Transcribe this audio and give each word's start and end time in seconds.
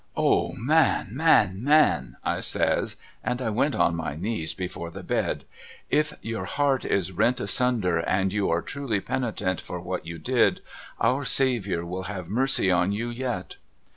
'O 0.31 0.53
man, 0.53 1.09
man, 1.11 1.63
man!' 1.63 2.15
I 2.23 2.39
says, 2.39 2.97
and 3.23 3.39
I 3.39 3.51
went 3.51 3.75
on 3.75 3.93
my 3.95 4.15
knees 4.15 4.55
beside 4.55 4.93
the 4.93 5.03
bed;' 5.03 5.45
if 5.91 6.11
your 6.23 6.45
heart 6.45 6.83
is 6.85 7.11
rent 7.11 7.39
asunder 7.39 7.99
and 7.99 8.33
you 8.33 8.49
are 8.49 8.63
truly 8.63 8.99
penitent 8.99 9.61
for 9.61 9.79
what 9.79 10.07
you 10.07 10.17
did, 10.17 10.61
Our 10.99 11.23
Saviour 11.23 11.85
will 11.85 12.05
have 12.09 12.29
mercy 12.29 12.71
on 12.71 12.91
you 12.91 13.09
yet 13.09 13.57